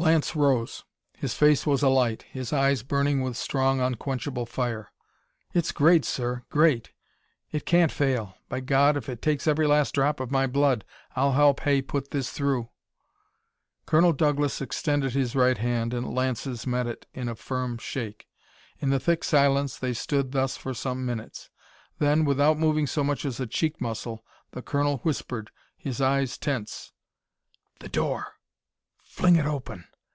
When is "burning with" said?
2.82-3.36